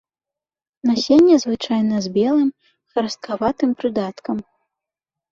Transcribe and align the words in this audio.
Насенне 0.89 1.35
звычайна 1.43 1.99
з 2.05 2.11
белым 2.15 2.47
храсткаватым 2.93 3.75
прыдаткам. 3.83 4.37